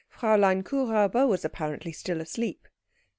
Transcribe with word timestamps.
Fräulein 0.11 0.63
Kuhräuber 0.63 1.27
was 1.27 1.45
apparently 1.45 1.91
still 1.91 2.21
asleep. 2.21 2.67